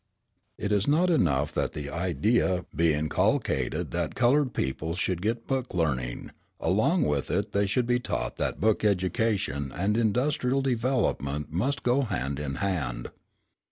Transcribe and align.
It 0.57 0.71
is 0.71 0.87
not 0.87 1.11
enough 1.11 1.53
that 1.53 1.73
the 1.73 1.91
idea 1.91 2.65
be 2.75 2.91
inculcated 2.91 3.91
that 3.91 4.15
coloured 4.15 4.51
people 4.51 4.95
should 4.95 5.21
get 5.21 5.45
book 5.45 5.75
learning; 5.75 6.31
along 6.59 7.03
with 7.05 7.29
it 7.29 7.51
they 7.51 7.67
should 7.67 7.85
be 7.85 7.99
taught 7.99 8.37
that 8.37 8.59
book 8.59 8.83
education 8.83 9.71
and 9.71 9.95
industrial 9.95 10.63
development 10.63 11.53
must 11.53 11.83
go 11.83 12.01
hand 12.01 12.39
in 12.39 12.55
hand. 12.55 13.09